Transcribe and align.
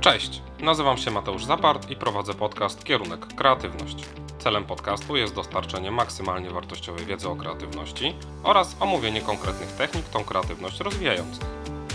Cześć, 0.00 0.42
nazywam 0.60 0.98
się 0.98 1.10
Mateusz 1.10 1.44
Zapart 1.44 1.90
i 1.90 1.96
prowadzę 1.96 2.34
podcast 2.34 2.84
Kierunek 2.84 3.26
Kreatywność. 3.26 4.04
Celem 4.38 4.64
podcastu 4.64 5.16
jest 5.16 5.34
dostarczenie 5.34 5.90
maksymalnie 5.90 6.50
wartościowej 6.50 7.06
wiedzy 7.06 7.28
o 7.28 7.36
kreatywności 7.36 8.14
oraz 8.42 8.76
omówienie 8.80 9.20
konkretnych 9.20 9.68
technik 9.68 10.08
tą 10.08 10.24
kreatywność 10.24 10.80
rozwijających. 10.80 11.44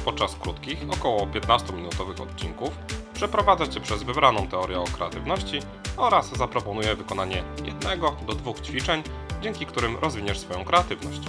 Podczas 0.06 0.36
krótkich, 0.36 0.78
około 0.90 1.28
15-minutowych 1.28 2.22
odcinków 2.22 2.70
przeprowadzę 3.14 3.70
Cię 3.70 3.80
przez 3.80 4.04
wybraną 4.04 4.48
teorię 4.48 4.80
o 4.80 4.84
kreatywności 4.84 5.60
oraz 5.98 6.38
zaproponuję 6.38 6.96
wykonanie 6.96 7.44
jednego 7.64 8.16
do 8.28 8.34
dwóch 8.34 8.60
ćwiczeń, 8.60 9.04
dzięki 9.42 9.66
którym 9.66 9.98
rozwiniesz 9.98 10.40
swoją 10.40 10.66
kreatywność. 10.66 11.22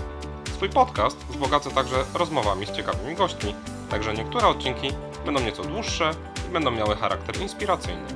Swój 0.55 0.69
podcast 0.69 1.27
wzbogacę 1.29 1.71
także 1.71 2.05
rozmowami 2.15 2.67
z 2.67 2.73
ciekawymi 2.73 3.15
gośćmi, 3.15 3.55
także 3.91 4.15
niektóre 4.15 4.49
odcinki 4.49 4.89
będą 5.27 5.41
nieco 5.41 5.63
dłuższe 5.63 6.15
i 6.49 6.53
będą 6.53 6.71
miały 6.71 6.97
charakter 6.97 7.41
inspiracyjny. 7.41 8.07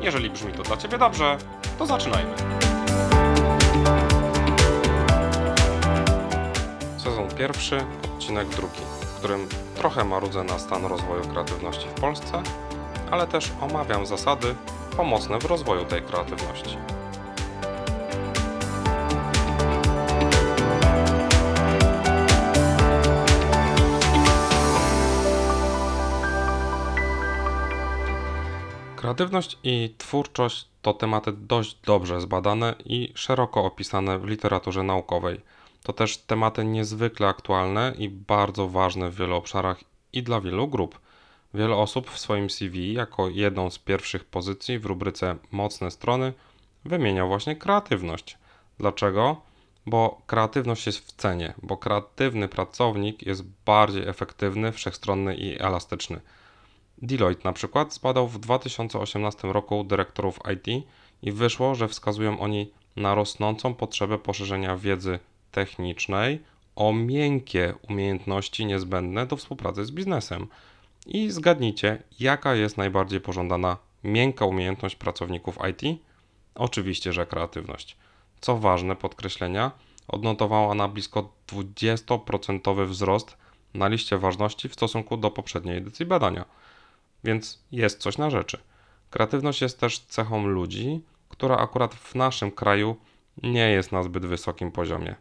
Jeżeli 0.00 0.30
brzmi 0.30 0.52
to 0.52 0.62
dla 0.62 0.76
Ciebie 0.76 0.98
dobrze, 0.98 1.38
to 1.78 1.86
zaczynajmy. 1.86 2.34
Sezon 6.96 7.28
pierwszy, 7.38 7.84
odcinek 8.04 8.48
drugi, 8.48 8.80
w 9.00 9.18
którym 9.18 9.48
trochę 9.76 10.04
marudzę 10.04 10.44
na 10.44 10.58
stan 10.58 10.84
rozwoju 10.84 11.22
kreatywności 11.22 11.88
w 11.88 12.00
Polsce, 12.00 12.42
ale 13.10 13.26
też 13.26 13.52
omawiam 13.60 14.06
zasady 14.06 14.54
pomocne 14.96 15.38
w 15.38 15.44
rozwoju 15.44 15.84
tej 15.84 16.02
kreatywności. 16.02 16.76
Kreatywność 29.00 29.58
i 29.64 29.94
twórczość 29.98 30.68
to 30.82 30.92
tematy 30.92 31.32
dość 31.32 31.76
dobrze 31.86 32.20
zbadane 32.20 32.74
i 32.84 33.12
szeroko 33.14 33.64
opisane 33.64 34.18
w 34.18 34.24
literaturze 34.24 34.82
naukowej. 34.82 35.40
To 35.82 35.92
też 35.92 36.18
tematy 36.18 36.64
niezwykle 36.64 37.28
aktualne 37.28 37.94
i 37.98 38.08
bardzo 38.08 38.68
ważne 38.68 39.10
w 39.10 39.16
wielu 39.16 39.36
obszarach 39.36 39.80
i 40.12 40.22
dla 40.22 40.40
wielu 40.40 40.68
grup. 40.68 41.00
Wiele 41.54 41.76
osób 41.76 42.10
w 42.10 42.18
swoim 42.18 42.50
CV 42.50 42.92
jako 42.92 43.28
jedną 43.28 43.70
z 43.70 43.78
pierwszych 43.78 44.24
pozycji 44.24 44.78
w 44.78 44.86
rubryce 44.86 45.36
Mocne 45.50 45.90
strony 45.90 46.32
wymienia 46.84 47.26
właśnie 47.26 47.56
kreatywność. 47.56 48.38
Dlaczego? 48.78 49.40
Bo 49.86 50.22
kreatywność 50.26 50.86
jest 50.86 50.98
w 50.98 51.12
cenie, 51.12 51.54
bo 51.62 51.76
kreatywny 51.76 52.48
pracownik 52.48 53.26
jest 53.26 53.44
bardziej 53.66 54.08
efektywny, 54.08 54.72
wszechstronny 54.72 55.36
i 55.36 55.60
elastyczny. 55.60 56.20
Deloitte 57.02 57.42
na 57.44 57.52
przykład 57.52 57.94
zbadał 57.94 58.28
w 58.28 58.38
2018 58.38 59.48
roku 59.52 59.84
dyrektorów 59.84 60.38
IT 60.54 60.86
i 61.22 61.32
wyszło, 61.32 61.74
że 61.74 61.88
wskazują 61.88 62.40
oni 62.40 62.70
na 62.96 63.14
rosnącą 63.14 63.74
potrzebę 63.74 64.18
poszerzenia 64.18 64.76
wiedzy 64.76 65.18
technicznej 65.50 66.40
o 66.76 66.92
miękkie 66.92 67.74
umiejętności 67.88 68.66
niezbędne 68.66 69.26
do 69.26 69.36
współpracy 69.36 69.84
z 69.84 69.90
biznesem. 69.90 70.46
I 71.06 71.30
zgadnijcie, 71.30 72.02
jaka 72.20 72.54
jest 72.54 72.76
najbardziej 72.76 73.20
pożądana 73.20 73.76
miękka 74.04 74.44
umiejętność 74.44 74.96
pracowników 74.96 75.58
IT? 75.70 76.00
Oczywiście, 76.54 77.12
że 77.12 77.26
kreatywność. 77.26 77.96
Co 78.40 78.56
ważne, 78.56 78.96
podkreślenia, 78.96 79.70
odnotowała 80.08 80.74
na 80.74 80.88
blisko 80.88 81.32
20% 81.48 82.86
wzrost 82.86 83.36
na 83.74 83.88
liście 83.88 84.18
ważności 84.18 84.68
w 84.68 84.74
stosunku 84.74 85.16
do 85.16 85.30
poprzedniej 85.30 85.76
edycji 85.76 86.06
badania 86.06 86.44
więc 87.24 87.64
jest 87.72 88.00
coś 88.00 88.18
na 88.18 88.30
rzeczy. 88.30 88.58
Kreatywność 89.10 89.62
jest 89.62 89.80
też 89.80 89.98
cechą 89.98 90.46
ludzi, 90.46 91.02
która 91.28 91.56
akurat 91.56 91.94
w 91.94 92.14
naszym 92.14 92.50
kraju 92.50 92.96
nie 93.42 93.70
jest 93.70 93.92
na 93.92 94.02
zbyt 94.02 94.26
wysokim 94.26 94.72
poziomie. 94.72 95.14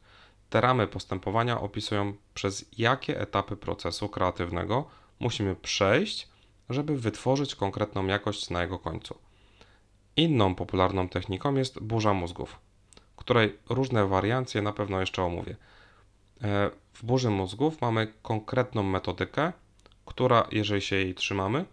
Te 0.51 0.61
ramy 0.61 0.87
postępowania 0.87 1.61
opisują, 1.61 2.15
przez 2.35 2.65
jakie 2.79 3.21
etapy 3.21 3.57
procesu 3.57 4.09
kreatywnego 4.09 4.85
musimy 5.21 5.57
przejść, 5.57 6.29
żeby 6.71 6.97
wytworzyć 6.97 7.55
konkretną 7.55 8.07
jakość 8.07 8.51
na 8.51 8.63
jego 8.63 8.79
końcu. 8.79 9.19
Inną 10.17 10.55
popularną 10.55 11.09
techniką 11.09 11.55
jest 11.55 11.81
burza 11.81 12.15
mózgów, 12.15 12.59
której 13.25 13.59
różne 13.69 14.07
wariacje 14.07 14.63
na 14.63 14.73
pewno 14.73 15.01
jeszcze 15.01 15.23
omówię. 15.23 15.57
E, 16.43 16.71
w 16.93 17.05
burzy 17.05 17.31
mózgów 17.31 17.81
mamy 17.81 18.13
konkretną 18.23 18.83
metodykę, 18.83 19.53
która, 20.07 20.49
jeżeli 20.53 20.83
się 20.83 20.97
jej 20.97 21.15
trzymamy, 21.15 21.65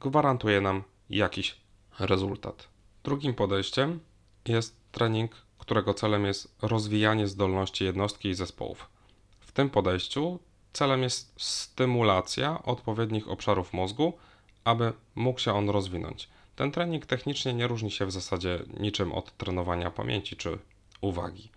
gwarantuje 0.00 0.60
nam 0.60 0.82
jakiś 1.10 1.56
rezultat. 1.98 2.68
Drugim 3.04 3.34
podejściem 3.34 4.00
jest 4.48 4.76
trening, 4.92 5.32
którego 5.58 5.94
celem 5.94 6.24
jest 6.24 6.54
rozwijanie 6.62 7.28
zdolności 7.28 7.84
jednostki 7.84 8.28
i 8.28 8.34
zespołów. 8.34 8.88
W 9.40 9.52
tym 9.52 9.70
podejściu 9.70 10.38
celem 10.72 11.02
jest 11.02 11.32
stymulacja 11.36 12.62
odpowiednich 12.62 13.28
obszarów 13.28 13.72
mózgu, 13.72 14.12
aby 14.64 14.92
mógł 15.14 15.40
się 15.40 15.52
on 15.52 15.70
rozwinąć. 15.70 16.28
Ten 16.58 16.70
trening 16.70 17.06
technicznie 17.06 17.54
nie 17.54 17.66
różni 17.66 17.90
się 17.90 18.06
w 18.06 18.12
zasadzie 18.12 18.58
niczym 18.80 19.12
od 19.12 19.36
trenowania 19.36 19.90
pamięci 19.90 20.36
czy 20.36 20.58
uwagi. 21.00 21.50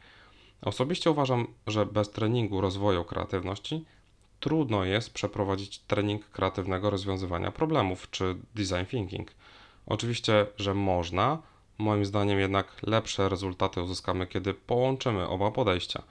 Osobiście 0.62 1.12
uważam, 1.12 1.48
że 1.68 1.86
bez 1.86 2.10
treningu 2.10 2.62
rozwoju 2.62 3.04
kreatywności 3.04 3.86
trudno 4.40 4.86
jest 4.86 5.14
przeprowadzić 5.14 5.80
trening 5.80 6.30
kreatywnego 6.30 6.90
rozwiązywania 6.90 7.52
problemów 7.52 8.10
czy 8.12 8.36
design 8.56 8.86
thinking. 8.90 9.32
Oczywiście, 9.86 10.46
że 10.58 10.74
można, 10.74 11.42
moim 11.78 12.06
zdaniem 12.06 12.40
jednak 12.40 12.68
lepsze 12.84 13.30
rezultaty 13.30 13.82
uzyskamy, 13.82 14.28
kiedy 14.28 14.54
połączymy 14.54 15.28
oba 15.28 15.52
podejścia. 15.52 16.04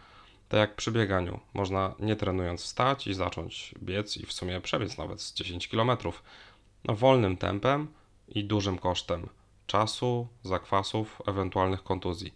Tak 0.49 0.61
jak 0.61 0.75
przy 0.75 0.93
bieganiu, 0.93 1.41
można 1.55 1.95
nie 1.99 2.17
trenując 2.17 2.63
wstać 2.63 3.07
i 3.07 3.15
zacząć 3.15 3.75
biec 3.83 4.17
i 4.17 4.27
w 4.27 4.33
sumie 4.33 4.61
przebiec 4.61 4.99
nawet 4.99 5.21
z 5.21 5.35
10 5.35 5.69
km. 5.69 5.91
No, 6.85 6.95
wolnym 6.95 7.37
tempem 7.37 8.00
i 8.31 8.45
dużym 8.45 8.79
kosztem 8.79 9.29
czasu, 9.67 10.29
zakwasów, 10.43 11.23
ewentualnych 11.27 11.83
kontuzji. 11.83 12.35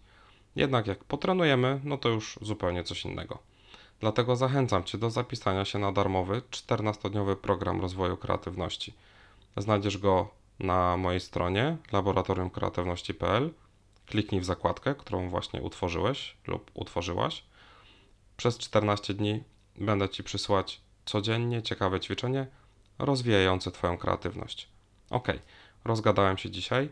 Jednak 0.56 0.87
jak 0.87 1.05
potrenujemy, 1.05 1.81
no 1.85 1.99
to 1.99 2.08
już 2.08 2.38
zupełnie 2.43 2.85
coś 2.85 3.05
innego. 3.05 3.38
Dlatego 4.00 4.37
zachęcam 4.37 4.85
Cię 4.85 4.99
do 4.99 5.11
zapisania 5.11 5.64
się 5.64 5.79
na 5.79 5.93
darmowy 5.93 6.43
14-dniowy 6.50 7.37
program 7.37 7.81
rozwoju 7.81 8.17
kreatywności. 8.17 8.94
Znajdziesz 9.56 9.99
go 9.99 10.29
na 10.58 10.96
mojej 10.96 11.20
stronie 11.20 11.76
laboratoriumkreatywności.pl. 11.93 13.50
Kliknij 14.06 14.40
w 14.40 14.44
zakładkę, 14.44 14.94
którą 14.94 15.29
właśnie 15.31 15.62
utworzyłeś 15.62 16.37
lub 16.47 16.70
utworzyłaś. 16.75 17.44
Przez 18.37 18.58
14 18.58 19.14
dni 19.14 19.43
będę 19.76 20.08
Ci 20.08 20.25
przysłać 20.25 20.81
codziennie 21.05 21.62
ciekawe 21.62 22.00
ćwiczenie 22.00 22.47
rozwijające 22.99 23.70
Twoją 23.70 23.99
kreatywność. 23.99 24.69
Ok, 25.11 25.29
rozgadałem 25.85 26.39
się 26.39 26.51
dzisiaj. 26.51 26.89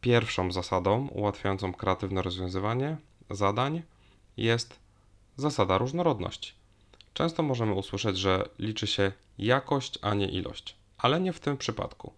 Pierwszą 0.00 0.52
zasadą 0.52 1.08
ułatwiającą 1.08 1.72
kreatywne 1.72 2.22
rozwiązywanie 2.22 2.96
zadań 3.30 3.82
jest 4.36 4.78
zasada 5.36 5.78
różnorodności. 5.78 6.52
Często 7.14 7.42
możemy 7.42 7.72
usłyszeć, 7.72 8.18
że 8.18 8.48
liczy 8.58 8.86
się 8.86 9.12
jakość, 9.38 9.98
a 10.02 10.14
nie 10.14 10.28
ilość, 10.28 10.76
ale 10.98 11.20
nie 11.20 11.32
w 11.32 11.40
tym 11.40 11.56
przypadku. 11.56 12.12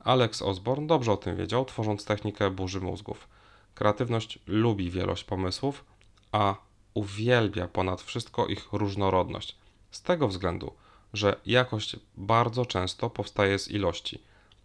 Alex 0.00 0.42
Osborne 0.42 0.86
dobrze 0.86 1.12
o 1.12 1.16
tym 1.16 1.36
wiedział, 1.36 1.64
tworząc 1.64 2.04
technikę 2.04 2.50
burzy 2.50 2.80
mózgów. 2.80 3.28
Kreatywność 3.74 4.38
lubi 4.46 4.90
wielość 4.90 5.24
pomysłów, 5.24 5.84
a 6.32 6.54
uwielbia 6.94 7.68
ponad 7.68 8.02
wszystko 8.02 8.46
ich 8.46 8.68
różnorodność. 8.72 9.56
Z 9.90 10.02
tego 10.02 10.28
względu, 10.28 10.72
że 11.12 11.40
jakość 11.46 11.96
bardzo 12.16 12.66
często 12.66 13.10
powstaje 13.10 13.58
z 13.58 13.68
ilości. 13.68 14.22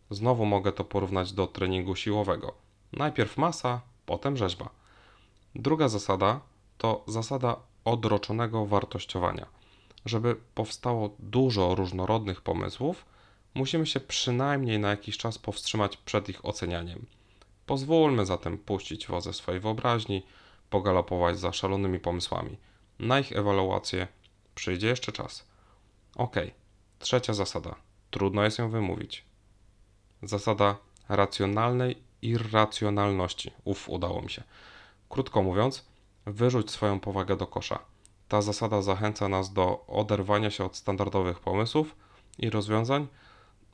Znowu 0.09 0.45
mogę 0.45 0.71
to 0.71 0.83
porównać 0.83 1.33
do 1.33 1.47
treningu 1.47 1.95
siłowego. 1.95 2.53
Najpierw 2.93 3.37
masa, 3.37 3.81
potem 4.05 4.37
rzeźba. 4.37 4.69
Druga 5.55 5.89
zasada 5.89 6.39
to 6.77 7.03
zasada 7.07 7.55
odroczonego 7.85 8.65
wartościowania. 8.65 9.45
Żeby 10.05 10.35
powstało 10.55 11.15
dużo 11.19 11.75
różnorodnych 11.75 12.41
pomysłów, 12.41 13.05
musimy 13.53 13.85
się 13.85 13.99
przynajmniej 13.99 14.79
na 14.79 14.89
jakiś 14.89 15.17
czas 15.17 15.37
powstrzymać 15.37 15.97
przed 15.97 16.29
ich 16.29 16.45
ocenianiem. 16.45 17.05
Pozwólmy 17.65 18.25
zatem 18.25 18.57
puścić 18.57 19.07
wozę 19.07 19.33
swojej 19.33 19.61
wyobraźni, 19.61 20.23
pogalopować 20.69 21.39
za 21.39 21.53
szalonymi 21.53 21.99
pomysłami. 21.99 22.57
Na 22.99 23.19
ich 23.19 23.31
ewaluację 23.31 24.07
przyjdzie 24.55 24.87
jeszcze 24.87 25.11
czas. 25.11 25.45
Ok, 26.15 26.35
trzecia 26.99 27.33
zasada. 27.33 27.75
Trudno 28.11 28.43
jest 28.43 28.59
ją 28.59 28.69
wymówić. 28.69 29.25
Zasada 30.23 30.75
racjonalnej 31.09 31.97
irracjonalności. 32.21 33.51
Uf, 33.63 33.89
udało 33.89 34.21
mi 34.21 34.29
się. 34.29 34.43
Krótko 35.09 35.43
mówiąc, 35.43 35.85
wyrzuć 36.25 36.71
swoją 36.71 36.99
powagę 36.99 37.37
do 37.37 37.47
kosza. 37.47 37.79
Ta 38.27 38.41
zasada 38.41 38.81
zachęca 38.81 39.27
nas 39.29 39.53
do 39.53 39.85
oderwania 39.87 40.51
się 40.51 40.65
od 40.65 40.75
standardowych 40.75 41.39
pomysłów 41.39 41.95
i 42.37 42.49
rozwiązań, 42.49 43.07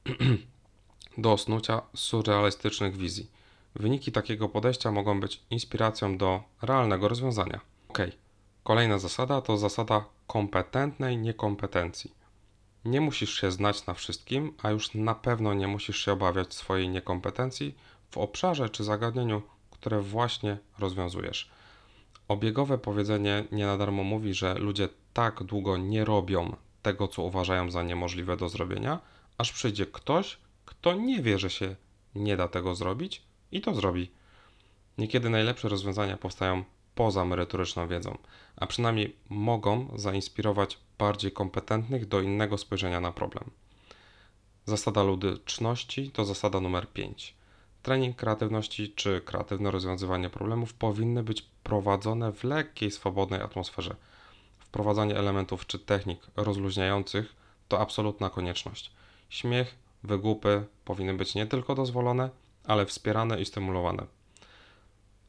do 1.17 1.37
snucia 1.37 1.81
surrealistycznych 1.95 2.97
wizji. 2.97 3.31
Wyniki 3.75 4.11
takiego 4.11 4.49
podejścia 4.49 4.91
mogą 4.91 5.19
być 5.19 5.41
inspiracją 5.49 6.17
do 6.17 6.43
realnego 6.61 7.07
rozwiązania. 7.07 7.59
Ok, 7.89 7.99
kolejna 8.63 8.99
zasada 8.99 9.41
to 9.41 9.57
zasada 9.57 10.05
kompetentnej 10.27 11.17
niekompetencji. 11.17 12.20
Nie 12.85 13.01
musisz 13.01 13.41
się 13.41 13.51
znać 13.51 13.85
na 13.85 13.93
wszystkim, 13.93 14.53
a 14.63 14.71
już 14.71 14.93
na 14.93 15.15
pewno 15.15 15.53
nie 15.53 15.67
musisz 15.67 16.05
się 16.05 16.11
obawiać 16.11 16.53
swojej 16.53 16.89
niekompetencji 16.89 17.75
w 18.11 18.17
obszarze 18.17 18.69
czy 18.69 18.83
zagadnieniu, 18.83 19.41
które 19.71 20.01
właśnie 20.01 20.57
rozwiązujesz. 20.79 21.49
Obiegowe 22.27 22.77
powiedzenie 22.77 23.43
nie 23.51 23.65
na 23.65 23.77
darmo 23.77 24.03
mówi, 24.03 24.33
że 24.33 24.53
ludzie 24.53 24.89
tak 25.13 25.43
długo 25.43 25.77
nie 25.77 26.05
robią 26.05 26.55
tego, 26.81 27.07
co 27.07 27.21
uważają 27.21 27.71
za 27.71 27.83
niemożliwe 27.83 28.37
do 28.37 28.49
zrobienia, 28.49 28.99
aż 29.37 29.51
przyjdzie 29.51 29.85
ktoś, 29.85 30.37
kto 30.65 30.93
nie 30.93 31.21
wie, 31.21 31.39
że 31.39 31.49
się 31.49 31.75
nie 32.15 32.37
da 32.37 32.47
tego 32.47 32.75
zrobić 32.75 33.21
i 33.51 33.61
to 33.61 33.75
zrobi. 33.75 34.11
Niekiedy 34.97 35.29
najlepsze 35.29 35.69
rozwiązania 35.69 36.17
powstają 36.17 36.63
poza 36.95 37.25
merytoryczną 37.25 37.87
wiedzą, 37.87 38.17
a 38.55 38.67
przynajmniej 38.67 39.15
mogą 39.29 39.87
zainspirować 39.95 40.77
bardziej 40.97 41.31
kompetentnych 41.31 42.07
do 42.07 42.21
innego 42.21 42.57
spojrzenia 42.57 43.01
na 43.01 43.11
problem. 43.11 43.51
Zasada 44.65 45.03
ludyczności 45.03 46.11
to 46.11 46.25
zasada 46.25 46.59
numer 46.59 46.87
5. 46.87 47.35
Trening 47.83 48.17
kreatywności 48.17 48.93
czy 48.95 49.21
kreatywne 49.21 49.71
rozwiązywanie 49.71 50.29
problemów 50.29 50.73
powinny 50.73 51.23
być 51.23 51.41
prowadzone 51.63 52.31
w 52.31 52.43
lekkiej, 52.43 52.91
swobodnej 52.91 53.41
atmosferze. 53.41 53.95
Wprowadzanie 54.59 55.17
elementów 55.17 55.67
czy 55.67 55.79
technik 55.79 56.27
rozluźniających 56.35 57.35
to 57.67 57.79
absolutna 57.79 58.29
konieczność. 58.29 58.91
Śmiech, 59.29 59.75
wygłupy 60.03 60.65
powinny 60.85 61.13
być 61.13 61.35
nie 61.35 61.47
tylko 61.47 61.75
dozwolone, 61.75 62.29
ale 62.63 62.85
wspierane 62.85 63.41
i 63.41 63.45
stymulowane. 63.45 64.05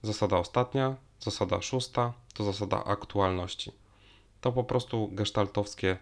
Zasada 0.03 0.37
ostatnia, 0.39 0.97
zasada 1.23 1.63
szósta 1.63 2.13
to 2.35 2.45
zasada 2.45 2.85
aktualności. 2.85 3.73
To 4.41 4.53
po 4.53 4.65
prostu 4.65 5.09
gestaltowskie 5.13 5.97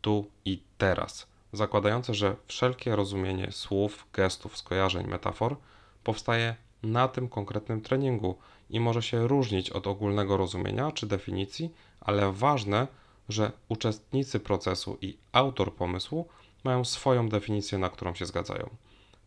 tu 0.00 0.30
i 0.44 0.62
teraz, 0.78 1.26
zakładające, 1.52 2.14
że 2.14 2.36
wszelkie 2.46 2.96
rozumienie 2.96 3.52
słów, 3.52 4.06
gestów, 4.12 4.56
skojarzeń, 4.56 5.06
metafor 5.06 5.56
powstaje 6.04 6.56
na 6.82 7.08
tym 7.08 7.28
konkretnym 7.28 7.80
treningu 7.80 8.36
i 8.70 8.80
może 8.80 9.02
się 9.02 9.28
różnić 9.28 9.70
od 9.70 9.86
ogólnego 9.86 10.36
rozumienia 10.36 10.92
czy 10.92 11.06
definicji, 11.06 11.70
ale 12.00 12.32
ważne, 12.32 12.86
że 13.28 13.52
uczestnicy 13.68 14.40
procesu 14.40 14.98
i 15.00 15.18
autor 15.32 15.74
pomysłu 15.74 16.28
mają 16.64 16.84
swoją 16.84 17.28
definicję, 17.28 17.78
na 17.78 17.90
którą 17.90 18.14
się 18.14 18.26
zgadzają. 18.26 18.70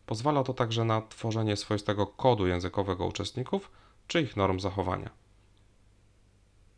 Pozwala 0.06 0.44
to 0.44 0.54
także 0.54 0.84
na 0.84 1.02
tworzenie 1.02 1.56
swoistego 1.56 2.06
kodu 2.06 2.46
językowego 2.46 3.06
uczestników 3.06 3.70
czy 4.06 4.20
ich 4.20 4.36
norm 4.36 4.60
zachowania. 4.60 5.10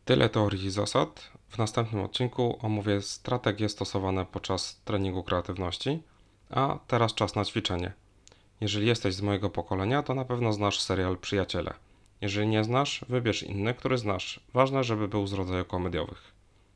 Tyle 0.05 0.29
teorii 0.29 0.65
i 0.65 0.71
zasad. 0.71 1.31
W 1.49 1.57
następnym 1.57 2.03
odcinku 2.03 2.57
omówię 2.61 3.01
strategie 3.01 3.69
stosowane 3.69 4.25
podczas 4.25 4.81
treningu 4.85 5.23
kreatywności, 5.23 6.03
a 6.49 6.79
teraz 6.87 7.13
czas 7.13 7.35
na 7.35 7.45
ćwiczenie. 7.45 7.93
Jeżeli 8.61 8.87
jesteś 8.87 9.15
z 9.15 9.21
mojego 9.21 9.49
pokolenia, 9.49 10.03
to 10.03 10.13
na 10.13 10.25
pewno 10.25 10.53
znasz 10.53 10.79
serial 10.79 11.17
Przyjaciele. 11.17 11.73
Jeżeli 12.21 12.47
nie 12.47 12.63
znasz, 12.63 13.05
wybierz 13.09 13.43
inny, 13.43 13.73
który 13.73 13.97
znasz. 13.97 14.39
Ważne, 14.53 14.83
żeby 14.83 15.07
był 15.07 15.27
z 15.27 15.33
rodzaju 15.33 15.65
komediowych. 15.65 16.33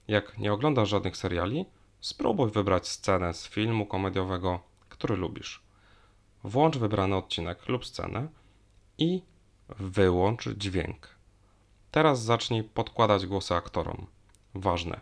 Jak 0.07 0.37
nie 0.37 0.53
oglądasz 0.53 0.89
żadnych 0.89 1.17
seriali, 1.17 1.65
spróbuj 2.01 2.51
wybrać 2.51 2.87
scenę 2.87 3.33
z 3.33 3.47
filmu 3.47 3.85
komediowego, 3.85 4.59
który 4.89 5.15
lubisz. 5.15 5.63
Włącz 6.43 6.77
wybrany 6.77 7.15
odcinek 7.15 7.67
lub 7.67 7.85
scenę 7.85 8.27
i 8.97 9.21
wyłącz 9.69 10.49
dźwięk. 10.49 11.16
Teraz 11.91 12.23
zacznij 12.23 12.63
podkładać 12.63 13.25
głosy 13.25 13.55
aktorom. 13.55 14.07
Ważne. 14.53 14.99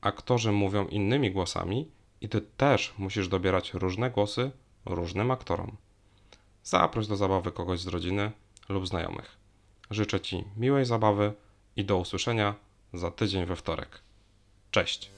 Aktorzy 0.00 0.52
mówią 0.52 0.86
innymi 0.86 1.30
głosami 1.30 1.88
i 2.20 2.28
ty 2.28 2.40
też 2.40 2.94
musisz 2.98 3.28
dobierać 3.28 3.74
różne 3.74 4.10
głosy 4.10 4.50
różnym 4.84 5.30
aktorom. 5.30 5.76
Zaproś 6.64 7.06
do 7.06 7.16
zabawy 7.16 7.52
kogoś 7.52 7.80
z 7.80 7.86
rodziny 7.86 8.32
lub 8.68 8.88
znajomych. 8.88 9.36
Życzę 9.90 10.20
Ci 10.20 10.44
miłej 10.56 10.84
zabawy 10.84 11.32
i 11.76 11.84
do 11.84 11.96
usłyszenia 11.96 12.54
za 12.92 13.10
tydzień 13.10 13.46
we 13.46 13.56
wtorek. 13.56 14.00
Cześć! 14.70 15.10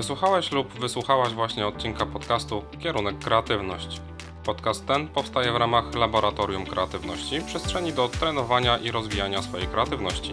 Wysłuchałeś 0.00 0.52
lub 0.52 0.80
wysłuchałaś 0.80 1.32
właśnie 1.32 1.66
odcinka 1.66 2.06
podcastu 2.06 2.64
Kierunek 2.82 3.18
Kreatywność. 3.18 4.00
Podcast 4.44 4.86
ten 4.86 5.08
powstaje 5.08 5.52
w 5.52 5.56
ramach 5.56 5.94
Laboratorium 5.94 6.66
Kreatywności, 6.66 7.40
przestrzeni 7.46 7.92
do 7.92 8.08
trenowania 8.08 8.78
i 8.78 8.90
rozwijania 8.90 9.42
swojej 9.42 9.66
kreatywności. 9.66 10.32